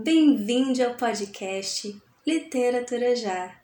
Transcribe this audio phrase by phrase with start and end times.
[0.00, 3.60] Bem-vindo ao podcast Literatura Já.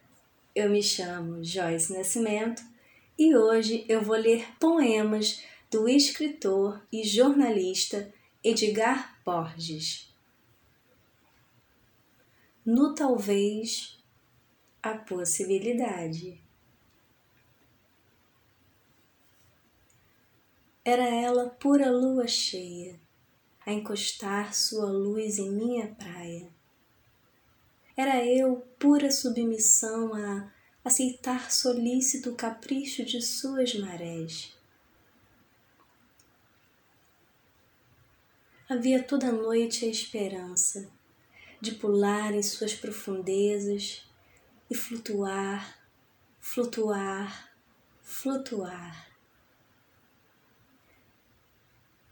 [0.53, 2.61] Eu me chamo Joyce Nascimento
[3.17, 8.13] e hoje eu vou ler poemas do escritor e jornalista
[8.43, 10.13] Edgar Borges.
[12.67, 13.97] No talvez
[14.83, 16.43] a possibilidade.
[20.85, 23.04] Era ela pura lua cheia
[23.67, 26.49] a encostar sua luz em minha praia.
[27.97, 30.53] Era eu pura submissão a
[30.85, 34.53] aceitar solícito o capricho de suas marés.
[38.69, 40.89] Havia toda noite a esperança
[41.61, 44.05] de pular em suas profundezas
[44.71, 45.79] e flutuar,
[46.41, 47.51] flutuar,
[48.03, 49.14] flutuar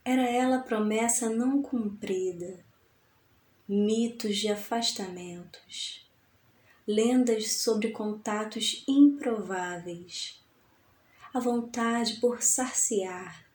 [0.05, 2.65] Era ela promessa não cumprida,
[3.69, 6.05] mitos de afastamentos,
[6.85, 10.43] lendas sobre contatos improváveis,
[11.33, 13.47] a vontade por saciar,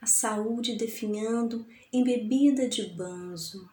[0.00, 3.70] a saúde definhando em bebida de banzo.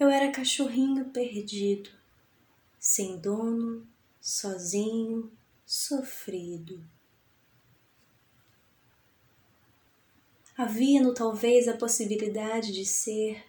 [0.00, 1.90] Eu era cachorrinho perdido,
[2.80, 3.86] sem dono,
[4.22, 5.30] sozinho,
[5.72, 6.84] sofrido.
[10.54, 13.42] Havia-no talvez a possibilidade de ser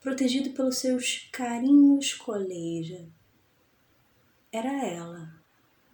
[0.00, 3.06] protegido pelos seus carinhos coleja.
[4.50, 5.44] Era ela,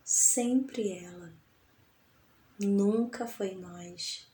[0.04, 1.34] sempre ela.
[2.56, 4.30] Nunca foi nós.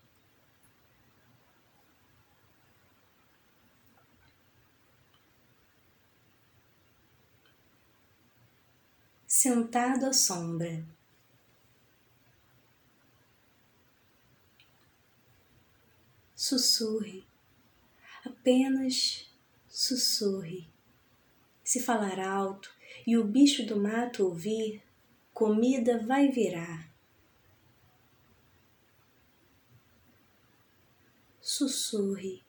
[9.27, 10.85] Sentado à sombra.
[16.41, 17.23] Sussurre,
[18.25, 19.31] apenas
[19.69, 20.67] sussurre.
[21.63, 22.71] Se falar alto
[23.07, 24.83] e o bicho do mato ouvir,
[25.35, 26.91] comida vai virar.
[31.43, 32.43] Sussurre,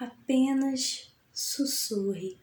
[0.00, 2.40] apenas sussurre.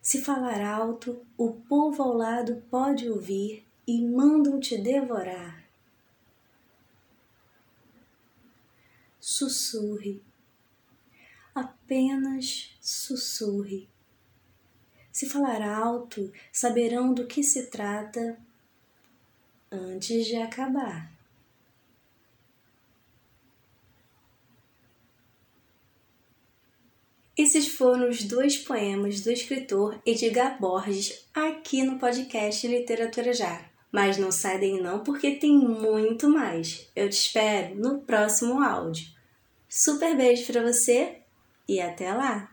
[0.00, 5.62] Se falar alto, o povo ao lado pode ouvir e mandam te devorar.
[9.22, 10.20] Sussurre,
[11.54, 13.88] apenas sussurre.
[15.12, 18.36] Se falar alto, saberão do que se trata
[19.70, 21.12] antes de acabar.
[27.36, 33.71] Esses foram os dois poemas do escritor Edgar Borges aqui no podcast Literatura Já.
[33.92, 36.90] Mas não sai daí não porque tem muito mais.
[36.96, 39.06] Eu te espero no próximo áudio.
[39.68, 41.18] Super beijo para você
[41.68, 42.51] e até lá!